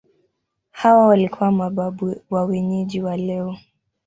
Hawa 0.71 1.07
walikuwa 1.07 1.51
mababu 1.51 2.15
wa 2.29 2.43
wenyeji 2.45 3.01
wa 3.01 3.17
leo. 3.17 3.57